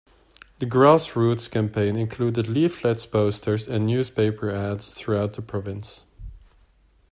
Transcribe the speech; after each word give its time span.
The 0.57 0.65
grass-roots 0.65 1.47
campaign 1.47 1.95
included 1.95 2.47
leaflets, 2.47 3.05
posters, 3.05 3.67
and 3.67 3.85
newspaper 3.85 4.49
ads 4.49 4.91
throughout 4.91 5.33
the 5.33 5.43
province. 5.43 6.01